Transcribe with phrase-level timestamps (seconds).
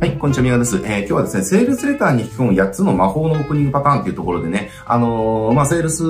[0.00, 0.76] はい、こんにちは、みがです。
[0.76, 6.04] えー、今日はですね、セールスレターに引き込む8つの魔法のオープニングパターンっていうところでね、あのー、まあ、セールス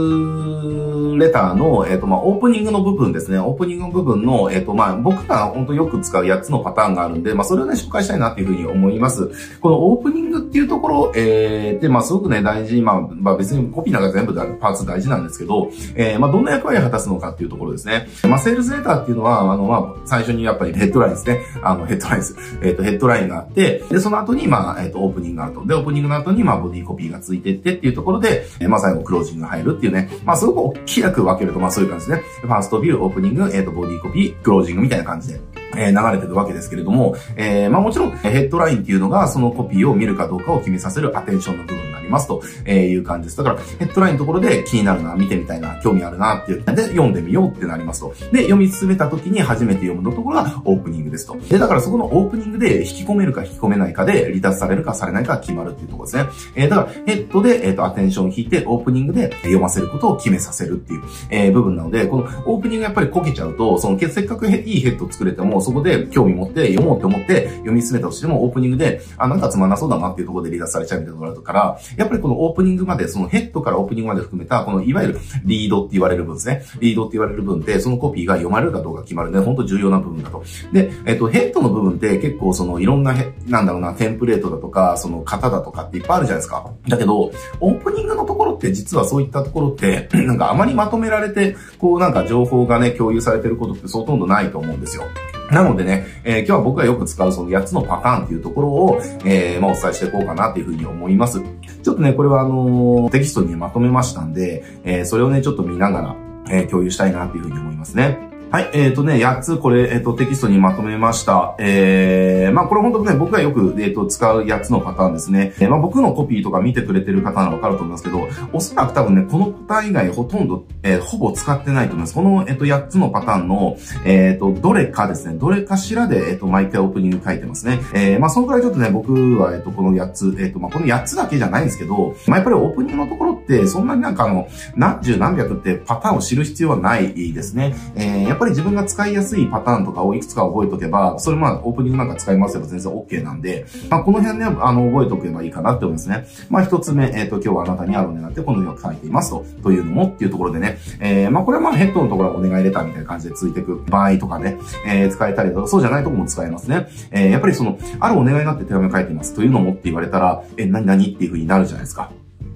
[1.17, 9.31] レターの、えっ、ー、と、まあ、オープニングの部分ですね、オープニングの部分の、えっ、と、まあ、僕が本当よく使う8つのパターンがあるんで、まあ、それをね、紹介したいなっていうふうに思います。
[9.61, 18.07] このオープニングっていうところ、えー、で、まあ、すごくね、大事、まあ、まあ、別にコピーなんか全部パーツ大事なんですけど、えー、まあ、どんな役割を果たすのかっていうところですね。
[18.29, 21.41] まあ、セールスレターっていうのは、あの、まあ、最初にやっぱりヘッドラインですね。
[21.63, 22.37] あの、ヘッドラインです。
[22.63, 25.67] えっ、と、ヘッドラインがあって、で、その後に、まあ、えっ、ー、と、オープニングがあると。
[25.67, 30.11] で、オープニングの後に、まあ、ボディコピーがついてってっていうところで、えー、まあ、最後、クロージングが入るっていうね。
[30.25, 32.25] まあ、すごく大きく分けると、まあ、そういう感じですね。
[32.43, 35.41] ファーストビュー、オープニング、えっ、ー、と、ボディコピー、クロージングみたいな感じで。
[35.77, 43.37] え、流れてるわけですけれども、えー、まあもちろん、ヘッドラインっていうのが、そのコピーを見るかどうかを決めさせるアテンションの部分りますという感じです。
[43.37, 46.65] だから、ヘッドラインのところで気になるな、見てみたいな、興味あるなっていう。
[46.65, 48.15] で、読んでみようってなりますと。
[48.33, 51.37] で、読み進めた時に初めて読むのところがオープニングですと。
[51.49, 56.27] で、だからそこのオープニングで引き込めるか引き込めないかで、離脱されるかされないか決まるっていうところですね。
[56.55, 76.63] えー、だから、ヘッドで、えっ、ー、と、アテンションを引いて、オープニングで読ませることを決めさせるっていう、えー、部分なので、このオープニングやっぱりこけちゃうと、その、せっかくいいヘッド作れても、そこで興味持って読もうって思って読み進めたとしても、オープニングで、あ、なんかつまんなそうだなっていうところで離脱されちゃうみたいなところがあるから、やっぱりこのオープニングまで、そのヘッドからオープニングまで含めた、このいわゆるリードって言われる部分ですね。
[76.81, 80.43] リードって言われる部分で、そのコピーが読まれるかどうか決まるね、本当重要な部分だと。
[80.73, 86.71] で、えっと、ヘッドの部分って結構そのいろんなヘなんだろうな、テンプレートだとか、その型だとかっていっぱいあるじゃないですか。
[86.87, 95.03] だけど、オープニングのところって実はそういったところって、 なんかあまりまとめられて、こうなんか情報がね、共有されてることってほとんどないと思うんですよ。
[95.51, 101.41] なのでね、えー、今日は僕がよく使うその8つのパターンっていうところを、えー、まあお伝えしていこうかなっていうふうに思います。
[101.89, 106.17] ちょっとね、これはあのー、テキストにまとめましたんで、えー、それをね、ちょっと見ながら、
[106.51, 108.28] えー、共有したいなっていうふうに思いますね。
[108.51, 111.55] はい、えっ、ー、とね、8つこれ、えっ、ー、と、テキストにまとめました。
[111.59, 115.53] えー、まあこれ本当ね、僕がよく、えっ、ー、と、使う8つのパターンですね。
[115.61, 122.15] えー、まあ僕のコピーとか見てくれてる方ならわかると思いますけど、おそらく多分ね、このパターン以外ほとんど、えー、ほぼ使ってないと思います。
[122.15, 123.77] この、えっ、と、8つのパターンの、
[124.07, 127.81] えっ、と、どれかですね、どれかしらで、えっ、と、毎回オープニング書いてますね。
[127.93, 137.75] えー、まあそのくらいちょっとね、僕は、えっ、と、この8つ、えっ、と、まあこの8つだけじゃないんですけど、まあやっぱりオープニングのところって、そんなになんかあの、何十何百ってパターンを知る必要はないですね。
[137.95, 146.27] えー、っぱり自分が使いやすいパターンとかをいくつか覚えとけば、それまあオープニングなんか使いますけど全然 OK なんで、まあこの辺ね、あの、覚えとけばいいかなって思いますね。
[146.49, 154.57] まあ一つ目、えっ、ー、と、今日はあなたにあるを願ってこのように書いていますと、というのもっていうところでね、えー、まあこれはまあヘッドのところはお願いレターみたいな感じでついてく場合とかね、
[154.87, 156.87] えー、使えたりとか、そうじゃないとこも使えますね。
[157.11, 162.11] えー、やっぱりその、あるお願いになって手紙を書いていますというのもって言われたら、え、何々っていう風になるじゃないですか。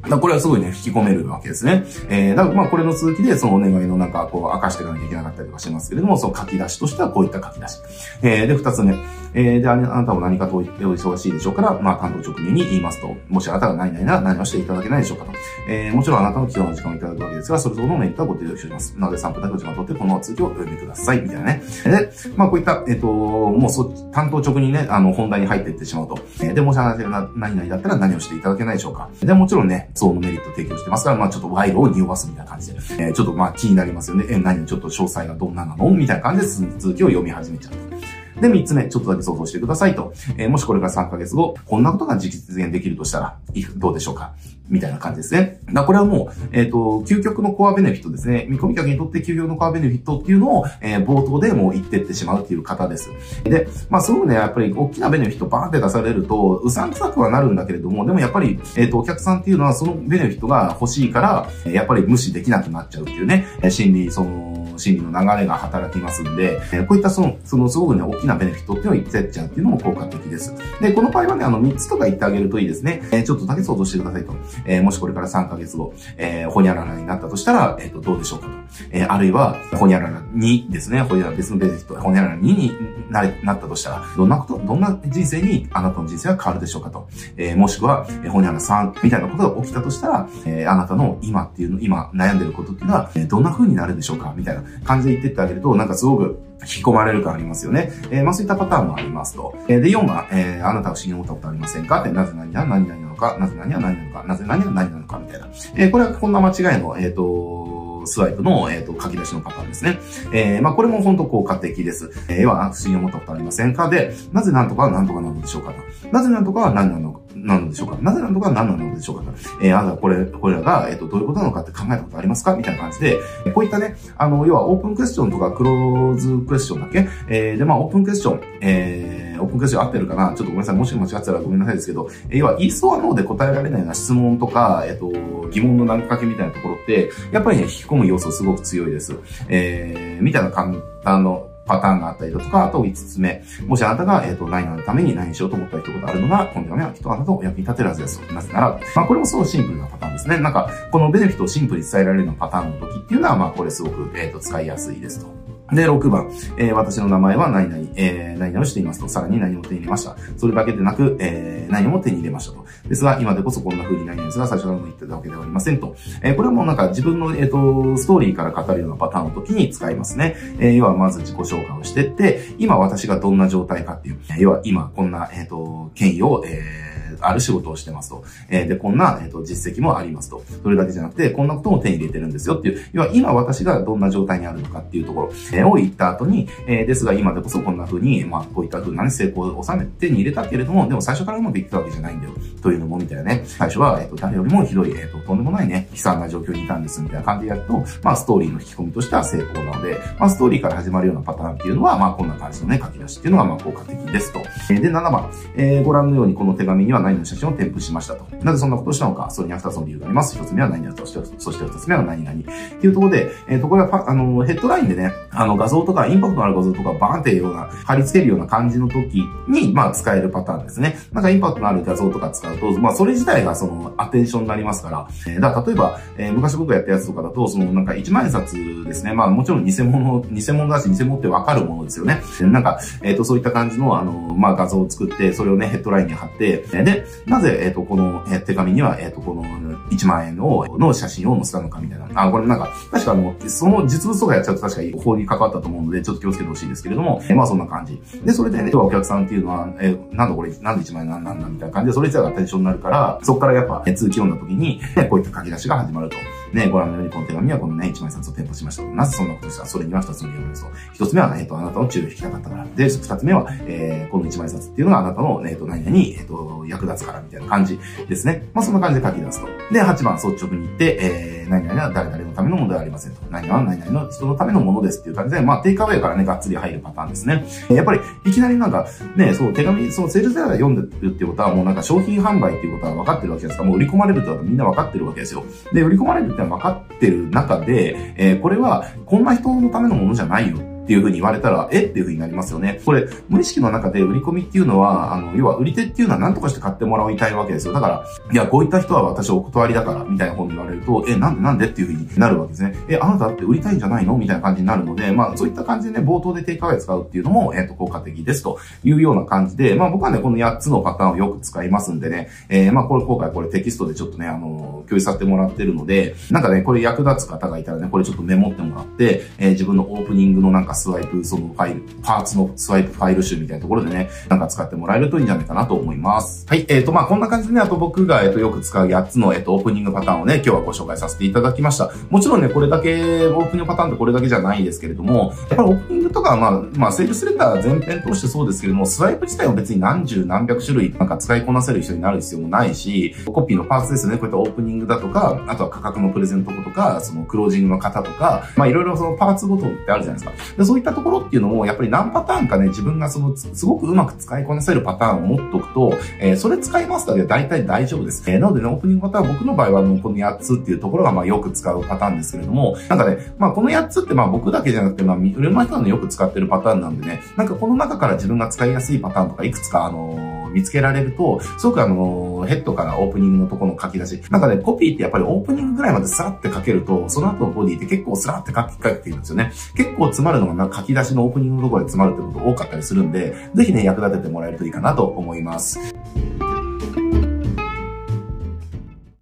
[0.09, 1.85] だこれはすごいね、引き込めるわけですね。
[2.09, 7.79] えー、だからまあこれの続きでそのお願いの中こう明かしていかなきゃいけなかったりとかしますけれども、その書き出しとしてはこういった書き出し。
[8.23, 8.97] えー、で、二つ目。
[9.35, 15.33] えー、で、あなたも何かとお忙しいでしょうから、まあ担当直入に言いますと、もしあなたが何々なら何をしていただけないでしょうかと。
[15.69, 18.95] えー、もちろんあなたの貴重な時間をいただくわけですが、それぞれのメリットはご提供しております。
[18.99, 21.63] なので3分だけお時間を取ってこの続きを読んでください、みたいなね。
[21.85, 26.19] で、 まあこういった、えっ、ー、と、もうそ、担当直にね、あの、本題に入っていってしまうと。
[26.41, 29.09] えー、で、もしあなたが何々だったら何をしていただけないでしょうか。
[29.23, 34.25] で、もちろんね、そのメリット提供してますから、まあちょっと賄賂を匂わすみたいな感じで、えー、ちょっとまあ気になりますよね。
[34.29, 35.91] えー、何ちょっと詳細がどんななの？
[35.91, 36.47] みたいな感じで
[36.79, 37.92] 続きを読み始めちゃう。
[38.41, 40.13] で、三つ目、ちょっとだけ想像してくださいと。
[40.37, 43.39] えー、もしこれから3ヶ月後、こんなことが実現できるとしたら、
[43.77, 44.33] どうでしょうか？
[44.69, 45.61] みたいな感じですね。
[45.73, 48.47] だこれはもう、えっ、ー、と、究極のコアベネフィットですね。
[48.49, 53.11] 見込み客にとって究極のコアベネフィットっていうのを、えー、冒頭でもう言ってってしまうっていう方です。
[53.45, 61.21] で、まあ、すごくね、やっぱり大きなベネフィットバーンって出されると、うさんくさくはなるんだけれども、でもやっぱり、えっ、ー、と、お客さんっていうのはそのベネフィットが欲しいか
[61.65, 70.55] ら、やっぱり無視できなくなっちゃうっていうね、心理、その、心理の流れが働きますんで、えこういったその、そのすごくね、大きなベネフィットっていうのを言ってっちゃうっていうのも効果的です。
[70.81, 73.03] で、この場合はね、あの、3つとか言ってあげるといいですね。
[73.13, 74.35] えちょっとだけ想像してくださいと。
[74.67, 78.53] えもしこれから3ヶ月後、え、ほにゃららになったとしたら、えっ、と、どうでしょうかと。
[78.91, 82.73] えあるいは、ほにゃららにですね、ほにゃらら別のベネフィット、ほにゃららにに
[83.11, 87.09] ななったとしたら、どんなこと、どんな人生にあなたの人生は変わるでしょうかと。
[87.37, 97.91] えもしくは、えほにゃらら3みたいなことが起きたとしたら、えあなたの今っていうの、今悩んでることっていうのは、えどんな風になるでしょうかみたいな感じで言ってってあげると、なんかすごく引き込まれる感ありますよね。
[98.11, 99.55] えー、まあそういったパターンもありますと。
[99.69, 102.01] えー、で、4番、えー、あなたは不思議に思ったことありませんか？
[102.01, 105.49] って、なぜ何は何々なのか、なぜ何は何なのか、なぜ何は何なのか、みたいな。
[105.75, 109.99] えー、これはこんな間違いの、えっ、ー、と、スワイプの、えっ、ー、と、書き出しのパターンですね。
[110.33, 112.11] えー、まあ、これも本当効果的です。
[112.29, 113.89] えー、は、不思議に思ったことありませんか？
[113.89, 115.73] で、なぜ何とかは何とかなのでしょうか。
[116.11, 119.25] なぜ何とかは何なのか、なのでしょうかなぜ何とかは何なのでしょうか。
[119.61, 122.55] えー、あなたこれ、これらが、えっ、ー、と、どういうことなのかって考えたことありますか？
[122.55, 123.19] みたいな感じで、
[123.53, 130.29] こういったね、あの、要はオープンクエスチョンとかクローズクエスチョンだけ、えー、で、まあ、オープンクエスチョン、えー、オープンクエスチョン合ってるかな？
[130.29, 130.77] ちょっとごめんなさい。
[130.77, 135.11] もし間違ってたらごめんなさいですけど、え要は、イーストアノーで答えられないような質問とか、えっと、
[135.51, 139.17] 疑問の投げかけみたいなところって、やっぱりね、引き込む要素すごく強いです。
[139.49, 143.43] えー、みたいな簡単の、パターンがあったりだとか、あと5つ目。
[143.67, 148.21] もしあなたが、えっ、ー、と、何のために何しようと思ったことがあるのが、この手紙はきっとあなたを役に立てるはずです。
[148.33, 150.39] なぜなら、まあこれもすごいシンプルなパターンですね。
[150.39, 155.42] なんか、このベネフィットをシンプルに伝えられるようなパターンの時っていうのは、まあこれすごく、えっ、ー、と、使いやすいですと。
[155.73, 160.17] で、6番、えー、私の名前は何々、えー、何々をしていますと、さらに何を手に入れました。
[160.37, 162.65] それだけでなく、えー、何も手に入れましたと。
[162.89, 165.97] ですが、今でこそこんな風に何々ですが、最初からも言ってたわけではありませんと。
[166.23, 170.37] えー、これはもうなんか自分の、えっ、ー、と、ストーリーから語るようなパターンの時に使いますね。
[170.59, 176.92] えー、要はまず自己紹介をしてって、今私がどんな状態かっていう、要は今こんな、えっ、ー、と、権威を、えー、
[177.23, 178.25] ある仕事をしてますと。
[178.49, 180.43] えー、で、こんな、えっ、ー、と、実績もありますと。
[180.63, 192.33] それだけじゃなくて、こんなことも手に入れてるんですよっていう、要は今私がどんな状態にあるのかっていうところ、えー、を言った後に、えー、ですが今でこそこんな風に、まあ、こういった風な、成功を収めて手に入れたけれども、でも最初からうまくいったわけじゃないんだよ。
[192.63, 193.43] というのもみたいなね。
[193.47, 204.41] 最初は、えっ、と、誰よりもひどい、えっ、と、とんでもないね、悲惨な状況にいたんですみたいな感じでやると、まあ、ストーリーの引き込みとしては成功なので、まあ、ストーリーから始まるようなパターンっていうのは、まあ、こんな感じのね、書き出しっていうのが、まあ、効果的ですと。
[204.71, 208.25] えで、7番、えー、ご覧のようにこの手紙には何の写真を添付しましたと。
[208.37, 210.37] なぜそんなことをしたのか、それには2つの理由があります。
[210.37, 212.41] 1つ目は何々として、そして2つ目は何々。
[212.41, 212.45] っ
[212.81, 220.97] ていうところで、えっ、ー、と、これはあの、ヘッドラインでね、あの、画像とか、インパクトのある画像とか、バーンっていうような、貼り付けるような感じの時に、まあ、使えるパターンですね。
[221.13, 228.53] なんか、インパクトのある画像とか使うと、まあ、それ自体がその、アテンションになりますから、えー、だから例えば、えー、昔僕がやったやつとかだと、その、なんか、1万円札
[228.85, 229.13] ですね。
[229.13, 232.21] まあ、もちろん偽物、偽物だし、偽物ってわかるものですよね。
[232.41, 239.43] なんか、えっ、ー、と、そういった感じの、あの、まあ、画像を作って、それをね、ヘッドラインに貼って、で、なぜ、えっ、と、この、え手紙には、えっ、と、この、
[239.91, 242.09] 1万円の、の写真を載せたのかみたいな。
[242.15, 248.01] あ、これなんか、確かあの、その実物とかやっちゃうと確かに法に関わったと思うので、ちょっと気をつけてほしいですけれども、えまあそんな感じ。
[248.25, 256.17] で、それでね、今日はお客さんっていうのは、えなんだこれ、なんで1万円なんなんだみたいな感じで、それ自体がテンションになるから、そこからやっぱ、え通知読んだ時に、 こういった書き出しが始まると。
[256.53, 258.83] ね、ご覧のようにこの手紙はこのね、1枚札を添付しました。
[258.85, 260.65] なぜそんなことしたそれには2つの理由があります
[260.99, 261.05] と。
[261.05, 262.65] 1つ目は、えっ、ー、と、あなたの注意を引きたかったから。
[262.65, 268.49] で、2つ目は、えー、この1枚札っていうのがあなたの、えっ、ー、と、何々に、えっ、と、役立つからみたいな感じですね。
[268.53, 269.47] まあ、そんな感じで書き出すと。
[269.73, 273.23] で、8番、率直に言って、えー、何々は誰々のためのものではありませんと。
[273.31, 277.45] 何々は何々の人のためのものですっていう感じで、まあ、テイクアウェイからね、がっつり入るパターンですね。
[277.71, 285.45] やっぱり、いきなりなんか、ね、そう、手紙、そう、セールスデー読んでるってことは、もうなんか商品販売っていうことは分かってるわけですから、もう売り込まれるってことはみんな分かってるわけですよ。
[285.73, 291.85] で、売り込まれるってのは分かってる中で、えー、これはこんな人のためのものじゃないよっていうふうに言われたら、え？
[291.85, 292.81] っていうふうになりますよね。
[292.85, 297.73] これ、無意識の中で売り込みっていうのは、あの、要は売り手っていうのは何とかして買ってもらいたいわけですよ。
[297.73, 301.67] だから、いや、こういった人は私お断りだから、みたいな本に言われると、え、なんでなんで？
[301.67, 302.75] っていうふうになるわけですね。
[302.89, 304.17] え、あなたって売りたいんじゃないの？
[304.17, 326.47] みたいな感じになるので、まあ、そういった感じでね、冒頭でテイクアウェイ使うっていうのも、えっ、ー、と、効果的ですというような感じで、まあ、僕はね、この8つのパターンをよく使いますんでね、えー、まあ、これ今回これテキストでちょっとね、あの、共有させてもらってるので、なんかね、これ役立つ方がいたらね、これちょっとメモってもらって、えー、自分のオープニングのなんかスワイプ、そのファイル、パーツのスワイプファイル集みたいなところでね、なんか使ってもらえるといいんじゃないかなと思います。
[326.49, 326.67] はい。
[326.69, 331.91] えっ、ー、と、まあこんな感じでね、あと僕が、えっ、と、よく使う8つの、えっ、と、オープニングパターンをね、今日はご紹介させていただきました。
[332.11, 350.55] もちろんね、これだけ、オープニングパターンってこれだけじゃないですけれども、やっぱりオープニングとかはまあ、まあ、セールスレター全編通してそうですけれども、スワイプ自体は別に何十何百種類なんか使いこなせる人になる必要もないし、コピーのパーツですね、こういったオープニングだとか、あとは価格のプレゼントとか、そのクロージングの方とか、まあいろいろそのパーツごとってあるじゃないですか。
[350.63, 358.23] でそういったところっていうのも、やっぱり何パターンかね、自分がその、すごくうまく使いこなせるパターンを持っとくと、えー、それ使いますだけで大体大丈夫です。
[358.31, 374.23] えー、なのでね、オープニングパターン、僕の場合はもうこの8つっていうところがまあよく使うパターンですけれども、なんかね、まあこの8つってまあ僕だけじゃなくて、まあ、売れま人のよく使ってるパターンなんでね、なんかこの中から自分が使いやすいパターンとかいくつかあのー見つけられると、すごくあの、ヘッドからオープニングのところの書き出し。
[374.31, 379.53] なんかね、コピーってやっぱりオープニングぐらいまでスラって書けると、その後のボディって結構スラって書き換えているんですよね。
[379.75, 385.79] 結構詰まるのがな書き出しのオープニングのところで詰まるってこと多かったりするんで、ぜひね、役立ててもらえるといいかなと思います。